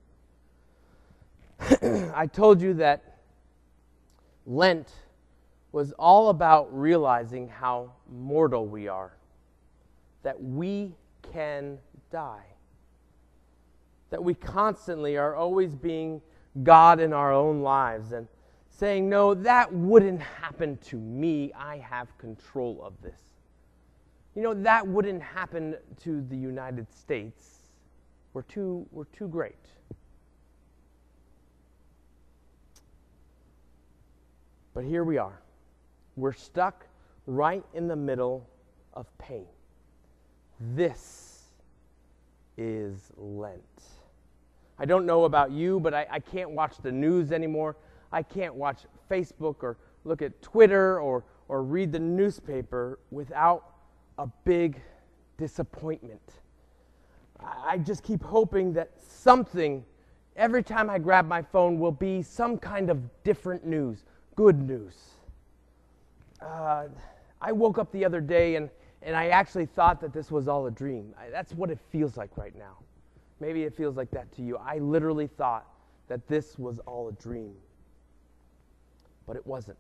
I 2.15 2.29
told 2.29 2.63
you 2.63 2.75
that 2.75 3.19
Lent 4.47 4.93
was 5.73 5.93
all 5.99 6.29
about 6.29 6.69
realizing 6.73 7.49
how 7.49 7.91
mortal 8.09 8.67
we 8.67 8.87
are, 8.87 9.17
that 10.23 10.41
we 10.41 10.93
can 11.33 11.79
die, 12.13 12.47
that 14.11 14.23
we 14.23 14.35
constantly 14.35 15.17
are 15.17 15.35
always 15.35 15.75
being 15.75 16.23
God 16.63 17.01
in 17.01 17.13
our 17.13 17.33
own 17.33 17.63
lives 17.63 18.13
and 18.13 18.29
saying, 18.71 19.09
No, 19.09 19.35
that 19.35 19.73
wouldn't 19.73 20.21
happen 20.21 20.79
to 20.85 20.97
me. 20.97 21.53
I 21.53 21.79
have 21.79 22.17
control 22.17 22.81
of 22.85 22.93
this. 23.03 23.21
You 24.37 24.43
know, 24.43 24.53
that 24.53 24.87
wouldn't 24.87 25.23
happen 25.23 25.77
to 26.03 26.21
the 26.29 26.37
United 26.37 26.93
States. 26.93 27.71
We're 28.35 28.43
too, 28.43 28.87
we're 28.93 29.05
too 29.05 29.29
great. 29.29 29.55
But 34.75 34.85
here 34.85 35.05
we 35.05 35.17
are. 35.17 35.41
We're 36.17 36.35
stuck 36.35 36.87
right 37.27 37.65
in 37.73 37.89
the 37.89 37.97
middle 37.97 38.47
of 38.93 39.07
pain. 39.17 39.47
This 40.75 41.45
is 42.59 43.11
Lent. 43.17 43.63
I 44.79 44.85
don't 44.85 45.07
know 45.07 45.25
about 45.25 45.51
you, 45.51 45.81
but 45.81 45.95
I, 45.95 46.07
I 46.11 46.21
can't 46.21 46.51
watch 46.51 46.77
the 46.83 46.93
news 46.93 47.33
anymore. 47.33 47.75
I 48.13 48.23
can't 48.23 48.55
watch 48.55 48.81
Facebook 49.11 49.63
or 49.63 49.79
look 50.05 50.21
at 50.21 50.43
Twitter 50.43 51.01
or, 51.01 51.25
or 51.49 51.63
read 51.63 51.91
the 51.91 51.99
newspaper 51.99 52.99
without 53.11 53.76
a 54.19 54.27
big 54.45 54.81
disappointment. 55.39 56.23
I 57.41 57.79
just 57.79 58.03
keep 58.03 58.23
hoping 58.23 58.73
that 58.75 58.91
something, 59.07 59.85
every 60.37 60.63
time 60.63 60.89
I 60.89 60.99
grab 60.99 61.27
my 61.27 61.43
phone, 61.43 61.79
will 61.79 61.93
be 61.93 62.23
some 62.23 62.59
kind 62.59 62.91
of 62.91 62.99
different 63.25 63.67
news, 63.67 64.05
good 64.35 64.59
news. 64.59 64.95
Uh, 66.41 66.87
I 67.41 67.53
woke 67.53 67.79
up 67.79 67.93
the 67.93 68.05
other 68.05 68.21
day 68.21 68.57
and, 68.57 68.71
and 69.03 69.15
I 69.15 69.29
actually 69.29 69.67
thought 69.67 70.01
that 70.01 70.13
this 70.13 70.31
was 70.31 70.49
all 70.49 70.67
a 70.67 70.71
dream. 70.71 71.15
I, 71.19 71.29
that's 71.31 71.53
what 71.53 71.71
it 71.71 71.79
feels 71.91 72.17
like 72.17 72.37
right 72.37 72.57
now. 72.57 72.79
Maybe 73.41 73.65
it 73.65 73.77
feels 73.77 73.97
like 73.97 74.11
that 74.13 74.33
to 74.37 74.43
you. 74.43 74.57
I 74.57 74.79
literally 74.79 75.27
thought 75.27 75.67
that 76.09 76.27
this 76.27 76.59
was 76.59 76.79
all 76.81 77.09
a 77.09 77.13
dream 77.13 77.55
but 79.27 79.37
it 79.37 79.47
wasn't. 79.47 79.77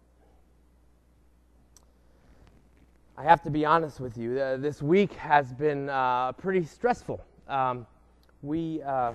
I 3.19 3.23
have 3.23 3.41
to 3.45 3.51
be 3.51 3.65
honest 3.65 3.99
with 3.99 4.19
you. 4.19 4.39
Uh, 4.39 4.59
this 4.59 4.83
week 4.83 5.15
has 5.15 5.51
been 5.51 5.89
uh, 5.89 6.33
pretty 6.33 6.67
stressful. 6.67 7.19
Um, 7.49 7.87
we, 8.43 8.83
uh, 8.83 9.15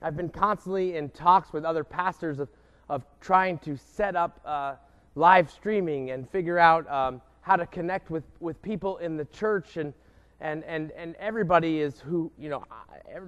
I've 0.00 0.16
been 0.16 0.30
constantly 0.30 0.96
in 0.96 1.10
talks 1.10 1.52
with 1.52 1.62
other 1.62 1.84
pastors 1.84 2.38
of, 2.38 2.48
of 2.88 3.04
trying 3.20 3.58
to 3.58 3.76
set 3.76 4.16
up 4.16 4.40
uh, 4.46 4.76
live 5.16 5.50
streaming 5.50 6.12
and 6.12 6.26
figure 6.30 6.58
out 6.58 6.90
um, 6.90 7.20
how 7.42 7.56
to 7.56 7.66
connect 7.66 8.08
with, 8.08 8.24
with 8.40 8.60
people 8.62 8.96
in 8.98 9.18
the 9.18 9.26
church 9.26 9.76
and, 9.76 9.92
and, 10.40 10.64
and, 10.64 10.90
and 10.92 11.14
everybody 11.16 11.80
is 11.80 12.00
who, 12.00 12.32
you 12.38 12.48
know, 12.48 12.64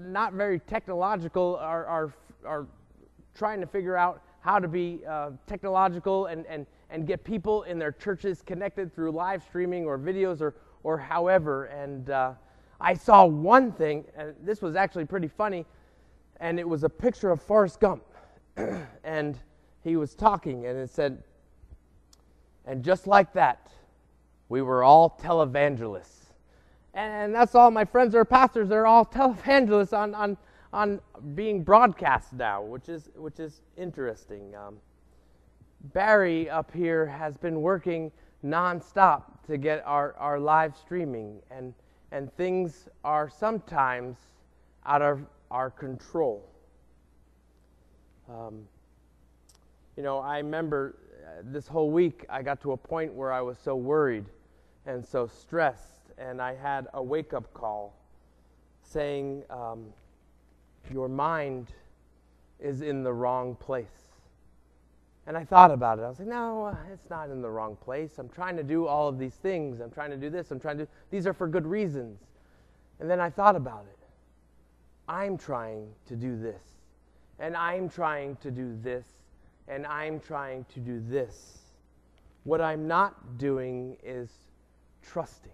not 0.06 0.32
very 0.32 0.58
technological 0.58 1.58
are, 1.60 1.84
are, 1.84 2.14
are 2.46 2.66
trying 3.34 3.60
to 3.60 3.66
figure 3.66 3.98
out 3.98 4.22
how 4.40 4.58
to 4.58 4.68
be 4.68 5.00
uh, 5.06 5.32
technological 5.46 6.26
and, 6.26 6.46
and, 6.46 6.64
and 6.90 7.06
get 7.06 7.24
people 7.24 7.62
in 7.64 7.78
their 7.78 7.92
churches 7.92 8.42
connected 8.42 8.94
through 8.94 9.10
live 9.12 9.42
streaming 9.42 9.84
or 9.84 9.98
videos 9.98 10.40
or, 10.40 10.54
or 10.82 10.98
however. 10.98 11.64
And 11.66 12.10
uh, 12.10 12.32
I 12.80 12.94
saw 12.94 13.24
one 13.24 13.72
thing, 13.72 14.04
and 14.16 14.34
this 14.42 14.62
was 14.62 14.76
actually 14.76 15.04
pretty 15.04 15.28
funny, 15.28 15.66
and 16.40 16.58
it 16.58 16.68
was 16.68 16.84
a 16.84 16.88
picture 16.88 17.30
of 17.30 17.42
Forrest 17.42 17.80
Gump. 17.80 18.04
and 19.04 19.38
he 19.82 19.96
was 19.96 20.14
talking, 20.14 20.66
and 20.66 20.78
it 20.78 20.90
said, 20.90 21.22
and 22.66 22.82
just 22.82 23.06
like 23.06 23.32
that, 23.34 23.70
we 24.48 24.62
were 24.62 24.82
all 24.82 25.18
televangelists. 25.22 26.32
And 26.94 27.34
that's 27.34 27.54
all 27.54 27.70
my 27.70 27.84
friends 27.84 28.14
are 28.14 28.24
pastors, 28.24 28.68
they're 28.68 28.86
all 28.86 29.04
televangelists 29.04 29.96
on, 29.96 30.14
on 30.14 30.36
on 30.74 31.00
being 31.36 31.62
broadcast 31.62 32.32
now, 32.32 32.60
which 32.60 32.88
is 32.88 33.08
which 33.14 33.38
is 33.38 33.62
interesting. 33.76 34.54
Um, 34.56 34.76
Barry 35.92 36.48
up 36.48 36.72
here 36.72 37.06
has 37.06 37.36
been 37.36 37.60
working 37.60 38.10
nonstop 38.44 39.22
to 39.46 39.58
get 39.58 39.82
our, 39.84 40.14
our 40.18 40.38
live 40.38 40.76
streaming, 40.76 41.40
and 41.50 41.74
and 42.14 42.32
things 42.36 42.88
are 43.02 43.28
sometimes 43.28 44.16
out 44.86 45.02
of 45.02 45.20
our 45.50 45.68
control. 45.68 46.48
Um, 48.30 48.68
you 49.96 50.04
know, 50.04 50.20
I 50.20 50.38
remember 50.38 50.94
uh, 51.26 51.42
this 51.42 51.66
whole 51.66 51.90
week 51.90 52.24
I 52.28 52.40
got 52.42 52.60
to 52.62 52.72
a 52.72 52.76
point 52.76 53.12
where 53.12 53.32
I 53.32 53.40
was 53.40 53.58
so 53.58 53.74
worried 53.74 54.26
and 54.86 55.04
so 55.04 55.26
stressed, 55.26 56.12
and 56.16 56.40
I 56.40 56.54
had 56.54 56.86
a 56.94 57.02
wake 57.02 57.34
up 57.34 57.52
call 57.52 57.94
saying, 58.84 59.42
um, 59.50 59.86
Your 60.92 61.08
mind 61.08 61.72
is 62.60 62.80
in 62.80 63.02
the 63.02 63.12
wrong 63.12 63.56
place. 63.56 64.03
And 65.26 65.36
I 65.38 65.44
thought 65.44 65.70
about 65.70 65.98
it. 65.98 66.02
I 66.02 66.08
was 66.08 66.18
like, 66.18 66.28
no, 66.28 66.76
it's 66.92 67.08
not 67.08 67.30
in 67.30 67.40
the 67.40 67.48
wrong 67.48 67.76
place. 67.76 68.18
I'm 68.18 68.28
trying 68.28 68.56
to 68.56 68.62
do 68.62 68.86
all 68.86 69.08
of 69.08 69.18
these 69.18 69.34
things. 69.34 69.80
I'm 69.80 69.90
trying 69.90 70.10
to 70.10 70.18
do 70.18 70.28
this. 70.28 70.50
I'm 70.50 70.60
trying 70.60 70.78
to, 70.78 70.84
do 70.84 70.90
these 71.10 71.26
are 71.26 71.32
for 71.32 71.48
good 71.48 71.66
reasons. 71.66 72.20
And 73.00 73.10
then 73.10 73.20
I 73.20 73.30
thought 73.30 73.56
about 73.56 73.86
it. 73.90 73.98
I'm 75.08 75.38
trying 75.38 75.88
to 76.06 76.16
do 76.16 76.38
this. 76.38 76.62
And 77.38 77.56
I'm 77.56 77.88
trying 77.88 78.36
to 78.36 78.50
do 78.50 78.76
this. 78.82 79.06
And 79.66 79.86
I'm 79.86 80.20
trying 80.20 80.66
to 80.74 80.80
do 80.80 81.02
this. 81.08 81.58
What 82.44 82.60
I'm 82.60 82.86
not 82.86 83.38
doing 83.38 83.96
is 84.02 84.30
trusting. 85.02 85.50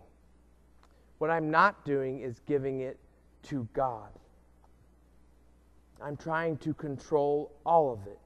What 1.18 1.30
I'm 1.30 1.50
not 1.50 1.84
doing 1.84 2.20
is 2.20 2.40
giving 2.46 2.80
it 2.80 2.98
to 3.44 3.68
God. 3.72 4.08
I'm 6.02 6.16
trying 6.16 6.56
to 6.58 6.74
control 6.74 7.52
all 7.64 7.92
of 7.92 8.06
it. 8.06 8.19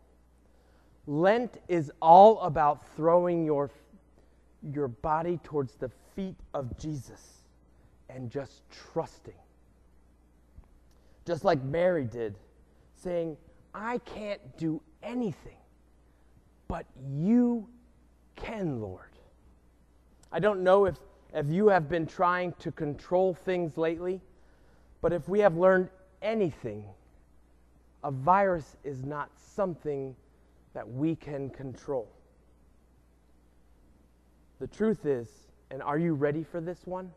Lent 1.06 1.58
is 1.68 1.92
all 2.00 2.40
about 2.40 2.82
throwing 2.96 3.44
your, 3.44 3.70
your 4.72 4.88
body 4.88 5.38
towards 5.44 5.74
the 5.74 5.90
feet 6.16 6.36
of 6.54 6.76
Jesus 6.78 7.42
and 8.08 8.30
just 8.30 8.62
trusting. 8.70 9.34
Just 11.26 11.44
like 11.44 11.62
Mary 11.62 12.04
did, 12.04 12.36
saying, 12.94 13.36
I 13.74 13.98
can't 13.98 14.40
do 14.56 14.80
anything, 15.02 15.58
but 16.68 16.86
you 17.18 17.68
can, 18.36 18.80
Lord. 18.80 19.10
I 20.32 20.38
don't 20.38 20.62
know 20.62 20.86
if, 20.86 20.96
if 21.34 21.50
you 21.50 21.68
have 21.68 21.88
been 21.88 22.06
trying 22.06 22.52
to 22.60 22.72
control 22.72 23.34
things 23.34 23.76
lately, 23.76 24.20
but 25.00 25.12
if 25.12 25.28
we 25.28 25.40
have 25.40 25.56
learned 25.56 25.90
anything, 26.22 26.84
a 28.02 28.10
virus 28.10 28.76
is 28.84 29.04
not 29.04 29.30
something 29.36 30.14
that 30.74 30.88
we 30.88 31.14
can 31.16 31.48
control. 31.50 32.08
The 34.60 34.66
truth 34.66 35.06
is, 35.06 35.28
and 35.70 35.82
are 35.82 35.98
you 35.98 36.14
ready 36.14 36.44
for 36.44 36.60
this 36.60 36.86
one? 36.86 37.10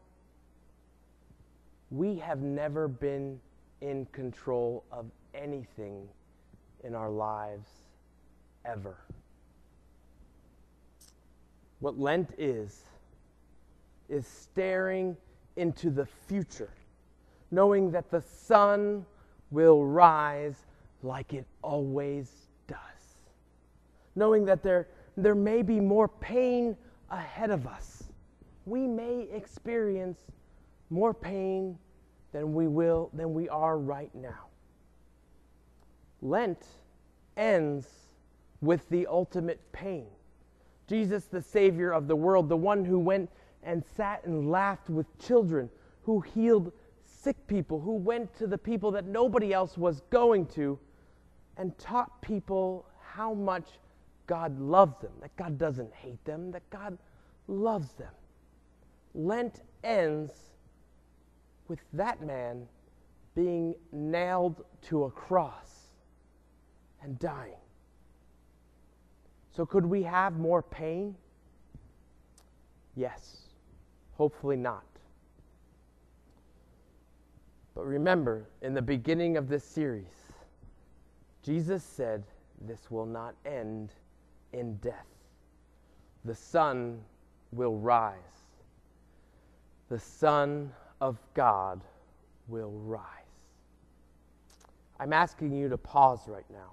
We 1.91 2.15
have 2.17 2.41
never 2.41 2.87
been 2.87 3.39
in 3.81 4.05
control 4.11 4.83
of 4.91 5.05
anything 5.33 6.07
in 6.83 6.95
our 6.95 7.09
lives 7.09 7.69
ever. 8.65 8.97
What 11.79 11.99
Lent 11.99 12.33
is, 12.37 12.83
is 14.09 14.25
staring 14.25 15.15
into 15.55 15.89
the 15.89 16.05
future, 16.05 16.71
knowing 17.51 17.91
that 17.91 18.09
the 18.09 18.21
sun 18.21 19.05
will 19.51 19.85
rise 19.85 20.65
like 21.03 21.33
it 21.33 21.45
always. 21.61 22.46
Knowing 24.17 24.45
that 24.45 24.63
there, 24.63 24.87
there 25.15 25.35
may 25.35 25.61
be 25.61 25.79
more 25.79 26.07
pain 26.07 26.75
ahead 27.11 27.51
of 27.51 27.67
us. 27.67 28.05
We 28.65 28.87
may 28.87 29.27
experience 29.31 30.17
more 30.89 31.13
pain 31.13 31.77
than 32.31 32.51
we 32.51 32.67
will 32.67 33.11
than 33.13 33.31
we 33.35 33.47
are 33.47 33.77
right 33.77 34.09
now. 34.15 34.47
Lent 36.23 36.65
ends 37.37 37.87
with 38.59 38.89
the 38.89 39.05
ultimate 39.05 39.61
pain. 39.71 40.07
Jesus, 40.87 41.25
the 41.25 41.41
Savior 41.41 41.91
of 41.91 42.07
the 42.07 42.15
world, 42.15 42.49
the 42.49 42.57
one 42.57 42.83
who 42.83 42.97
went 42.97 43.29
and 43.61 43.83
sat 43.95 44.25
and 44.25 44.49
laughed 44.49 44.89
with 44.89 45.05
children, 45.19 45.69
who 46.01 46.21
healed 46.21 46.71
sick 47.03 47.35
people, 47.45 47.79
who 47.79 47.93
went 47.93 48.35
to 48.37 48.47
the 48.47 48.57
people 48.57 48.89
that 48.89 49.05
nobody 49.05 49.53
else 49.53 49.77
was 49.77 50.01
going 50.09 50.47
to, 50.47 50.79
and 51.57 51.77
taught 51.77 52.19
people 52.23 52.87
how 52.99 53.35
much 53.35 53.67
God 54.27 54.59
loves 54.59 54.99
them, 55.01 55.13
that 55.21 55.35
God 55.37 55.57
doesn't 55.57 55.93
hate 55.93 56.23
them, 56.25 56.51
that 56.51 56.69
God 56.69 56.97
loves 57.47 57.93
them. 57.93 58.11
Lent 59.15 59.61
ends 59.83 60.31
with 61.67 61.79
that 61.93 62.21
man 62.21 62.67
being 63.35 63.73
nailed 63.91 64.63
to 64.83 65.05
a 65.05 65.11
cross 65.11 65.87
and 67.01 67.17
dying. 67.19 67.53
So, 69.55 69.65
could 69.65 69.85
we 69.85 70.03
have 70.03 70.37
more 70.37 70.61
pain? 70.61 71.15
Yes. 72.95 73.37
Hopefully 74.17 74.55
not. 74.55 74.83
But 77.75 77.85
remember, 77.85 78.49
in 78.63 78.73
the 78.73 78.81
beginning 78.81 79.37
of 79.37 79.47
this 79.47 79.63
series, 79.63 80.05
Jesus 81.43 81.83
said, 81.83 82.23
This 82.61 82.89
will 82.89 83.05
not 83.05 83.35
end 83.45 83.93
in 84.53 84.75
death. 84.77 85.05
The 86.25 86.35
sun 86.35 86.99
will 87.51 87.77
rise. 87.77 88.15
The 89.89 89.99
Son 89.99 90.71
of 90.99 91.17
God 91.33 91.81
will 92.47 92.71
rise. 92.71 93.03
I'm 94.99 95.13
asking 95.13 95.53
you 95.53 95.69
to 95.69 95.77
pause 95.77 96.27
right 96.27 96.49
now. 96.51 96.71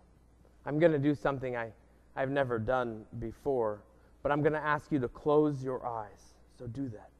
I'm 0.66 0.78
going 0.78 0.92
to 0.92 0.98
do 0.98 1.14
something 1.14 1.56
I, 1.56 1.70
I've 2.16 2.30
never 2.30 2.58
done 2.58 3.04
before, 3.18 3.82
but 4.22 4.32
I'm 4.32 4.40
going 4.40 4.54
to 4.54 4.64
ask 4.64 4.90
you 4.90 4.98
to 5.00 5.08
close 5.08 5.62
your 5.62 5.86
eyes. 5.86 6.34
So 6.58 6.66
do 6.66 6.88
that. 6.88 7.10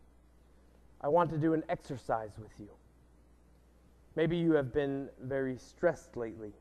I 1.00 1.08
want 1.08 1.30
to 1.30 1.38
do 1.38 1.52
an 1.52 1.62
exercise 1.68 2.30
with 2.38 2.52
you. 2.58 2.70
Maybe 4.16 4.36
you 4.36 4.52
have 4.52 4.72
been 4.72 5.08
very 5.22 5.56
stressed 5.58 6.16
lately 6.16 6.52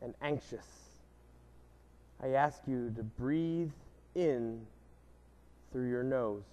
and 0.00 0.14
anxious. 0.22 0.83
I 2.24 2.28
ask 2.28 2.62
you 2.66 2.90
to 2.96 3.02
breathe 3.02 3.70
in 4.14 4.66
through 5.70 5.90
your 5.90 6.02
nose. 6.02 6.44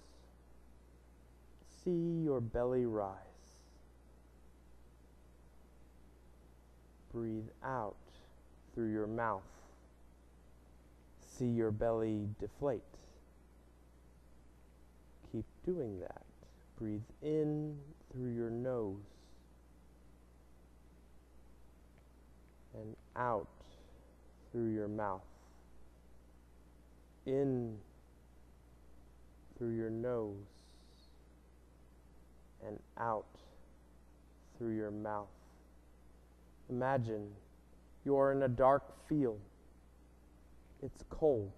See 1.82 2.20
your 2.22 2.42
belly 2.42 2.84
rise. 2.84 3.16
Breathe 7.10 7.48
out 7.64 7.96
through 8.74 8.92
your 8.92 9.06
mouth. 9.06 9.40
See 11.38 11.46
your 11.46 11.70
belly 11.70 12.28
deflate. 12.38 12.82
Keep 15.32 15.46
doing 15.64 16.00
that. 16.00 16.22
Breathe 16.78 17.00
in 17.22 17.78
through 18.12 18.34
your 18.34 18.50
nose 18.50 19.00
and 22.74 22.94
out 23.16 23.48
through 24.52 24.74
your 24.74 24.88
mouth. 24.88 25.22
In 27.26 27.76
through 29.56 29.76
your 29.76 29.90
nose 29.90 30.34
and 32.66 32.78
out 32.98 33.26
through 34.58 34.74
your 34.76 34.90
mouth. 34.90 35.28
Imagine 36.68 37.28
you 38.04 38.16
are 38.16 38.32
in 38.32 38.42
a 38.42 38.48
dark 38.48 38.82
field. 39.08 39.40
It's 40.82 41.04
cold. 41.10 41.52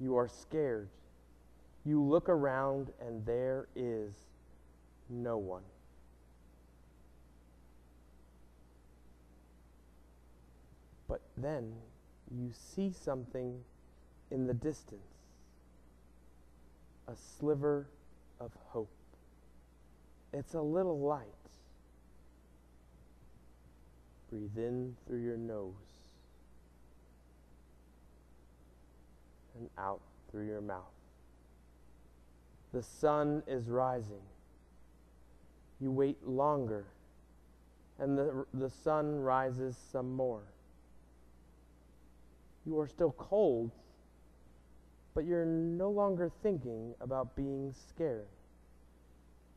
You 0.00 0.16
are 0.16 0.28
scared. 0.28 0.88
You 1.84 2.02
look 2.02 2.28
around 2.28 2.90
and 3.00 3.24
there 3.24 3.68
is 3.76 4.12
no 5.08 5.38
one. 5.38 5.62
But 11.08 11.20
then 11.36 11.72
you 12.36 12.50
see 12.52 12.90
something 12.90 13.60
in 14.30 14.46
the 14.46 14.54
distance 14.54 15.00
a 17.08 17.14
sliver 17.38 17.86
of 18.40 18.50
hope. 18.68 18.90
It's 20.32 20.54
a 20.54 20.60
little 20.60 20.98
light. 20.98 21.26
Breathe 24.30 24.56
in 24.56 24.96
through 25.06 25.22
your 25.22 25.36
nose 25.36 25.74
and 29.58 29.70
out 29.78 30.00
through 30.30 30.46
your 30.46 30.60
mouth. 30.60 30.82
The 32.72 32.82
sun 32.82 33.42
is 33.46 33.68
rising. 33.68 34.22
You 35.80 35.92
wait 35.92 36.26
longer, 36.26 36.84
and 37.98 38.18
the, 38.18 38.44
the 38.52 38.68
sun 38.68 39.20
rises 39.20 39.76
some 39.92 40.14
more. 40.14 40.42
You 42.66 42.80
are 42.80 42.88
still 42.88 43.14
cold, 43.16 43.70
but 45.16 45.24
you're 45.24 45.46
no 45.46 45.88
longer 45.88 46.30
thinking 46.42 46.94
about 47.00 47.34
being 47.34 47.74
scared. 47.88 48.26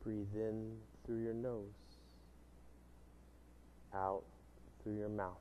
Breathe 0.02 0.34
in 0.34 0.72
through 1.04 1.22
your 1.22 1.34
nose, 1.34 1.66
out 3.94 4.22
through 4.82 4.96
your 4.96 5.10
mouth. 5.10 5.36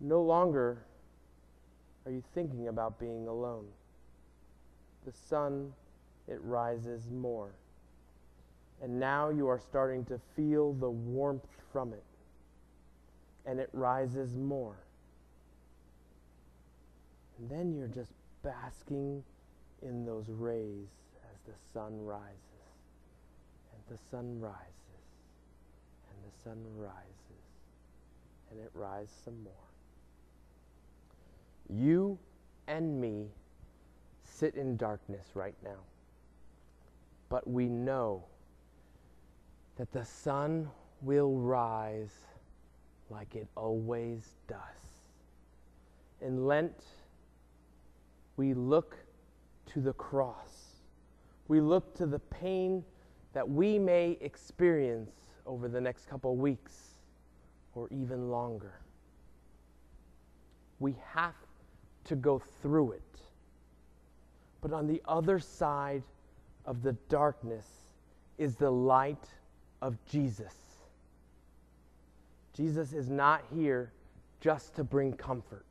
No 0.00 0.22
longer 0.22 0.78
are 2.06 2.12
you 2.12 2.22
thinking 2.34 2.68
about 2.68 2.98
being 2.98 3.28
alone. 3.28 3.66
the 5.04 5.12
sun, 5.28 5.70
it 6.26 6.38
rises 6.42 7.10
more. 7.10 7.50
And 8.82 8.98
now 8.98 9.28
you 9.28 9.48
are 9.48 9.58
starting 9.58 10.02
to 10.06 10.18
feel 10.34 10.72
the 10.72 10.88
warmth 10.88 11.46
from 11.74 11.92
it. 11.92 12.02
And 13.44 13.60
it 13.60 13.68
rises 13.74 14.34
more. 14.34 14.76
And 17.38 17.50
then 17.50 17.74
you're 17.74 17.88
just 17.88 18.12
basking 18.42 19.22
in 19.82 20.04
those 20.04 20.26
rays 20.28 20.88
as 21.30 21.38
the 21.46 21.54
sun 21.72 22.04
rises. 22.04 22.30
And 23.72 23.98
the 23.98 24.02
sun 24.10 24.40
rises. 24.40 24.60
And 26.10 26.32
the 26.32 26.42
sun 26.42 26.58
rises. 26.76 27.02
And 28.50 28.60
it 28.60 28.70
rises 28.74 29.10
some 29.24 29.42
more. 29.42 29.52
You 31.68 32.18
and 32.66 33.00
me 33.00 33.26
sit 34.22 34.54
in 34.54 34.76
darkness 34.76 35.26
right 35.34 35.56
now. 35.62 35.80
But 37.28 37.48
we 37.48 37.68
know 37.68 38.24
that 39.76 39.92
the 39.92 40.04
sun 40.04 40.70
will 41.02 41.36
rise 41.36 42.14
like 43.10 43.34
it 43.34 43.48
always 43.56 44.34
does. 44.48 44.58
In 46.20 46.46
Lent, 46.46 46.84
we 48.36 48.54
look 48.54 48.96
to 49.66 49.80
the 49.80 49.92
cross. 49.92 50.82
We 51.48 51.60
look 51.60 51.94
to 51.96 52.06
the 52.06 52.18
pain 52.18 52.84
that 53.32 53.48
we 53.48 53.78
may 53.78 54.16
experience 54.20 55.12
over 55.46 55.68
the 55.68 55.80
next 55.80 56.08
couple 56.08 56.36
weeks 56.36 56.94
or 57.74 57.88
even 57.90 58.30
longer. 58.30 58.80
We 60.78 60.96
have 61.12 61.34
to 62.04 62.16
go 62.16 62.40
through 62.62 62.92
it. 62.92 63.02
But 64.60 64.72
on 64.72 64.86
the 64.86 65.02
other 65.06 65.38
side 65.38 66.02
of 66.64 66.82
the 66.82 66.92
darkness 67.08 67.66
is 68.38 68.56
the 68.56 68.70
light 68.70 69.28
of 69.82 69.98
Jesus. 70.06 70.54
Jesus 72.54 72.92
is 72.92 73.10
not 73.10 73.42
here 73.54 73.92
just 74.40 74.74
to 74.76 74.84
bring 74.84 75.12
comfort. 75.12 75.66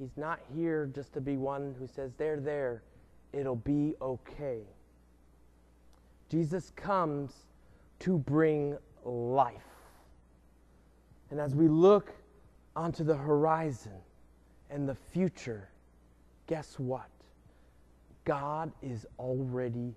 He's 0.00 0.16
not 0.16 0.40
here 0.56 0.90
just 0.94 1.12
to 1.12 1.20
be 1.20 1.36
one 1.36 1.74
who 1.78 1.86
says, 1.86 2.12
There, 2.16 2.40
there, 2.40 2.82
it'll 3.34 3.56
be 3.56 3.94
okay. 4.00 4.62
Jesus 6.30 6.72
comes 6.74 7.34
to 7.98 8.16
bring 8.16 8.78
life. 9.04 9.60
And 11.30 11.38
as 11.38 11.54
we 11.54 11.68
look 11.68 12.14
onto 12.74 13.04
the 13.04 13.14
horizon 13.14 13.92
and 14.70 14.88
the 14.88 14.94
future, 14.94 15.68
guess 16.46 16.78
what? 16.78 17.10
God 18.24 18.72
is 18.80 19.06
already 19.18 19.94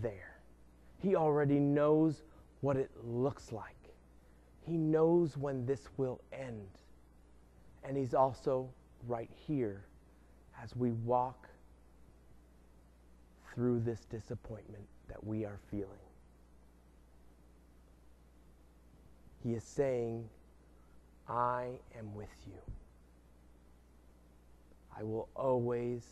there. 0.00 0.36
He 1.02 1.16
already 1.16 1.58
knows 1.58 2.22
what 2.60 2.76
it 2.76 2.90
looks 3.04 3.50
like. 3.50 3.74
He 4.64 4.76
knows 4.76 5.36
when 5.36 5.66
this 5.66 5.88
will 5.96 6.20
end. 6.32 6.68
And 7.82 7.96
He's 7.96 8.14
also 8.14 8.68
right 9.06 9.30
here 9.46 9.84
as 10.62 10.74
we 10.76 10.90
walk 10.90 11.48
through 13.54 13.80
this 13.80 14.00
disappointment 14.10 14.84
that 15.08 15.22
we 15.24 15.44
are 15.44 15.58
feeling. 15.70 15.88
He 19.42 19.54
is 19.54 19.64
saying, 19.64 20.28
I 21.28 21.68
am 21.98 22.14
with 22.14 22.28
you. 22.46 22.58
I 24.96 25.02
will 25.02 25.28
always 25.34 26.06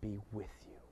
be 0.00 0.20
with 0.32 0.46
you. 0.66 0.83